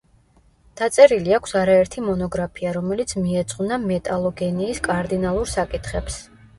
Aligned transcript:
დაწერილი 0.79 1.35
აქვს 1.39 1.53
არაერთი 1.59 2.03
მონოგრაფია, 2.07 2.73
რომელიც 2.79 3.15
მიეძღვნა 3.21 3.81
მეტალოგენიის 3.87 4.85
კარდინალურ 4.93 5.57
საკითხებს. 5.59 6.23